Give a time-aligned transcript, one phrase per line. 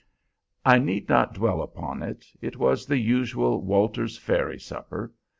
[0.65, 5.13] I need not dwell upon it; it was the usual Walter's Ferry supper.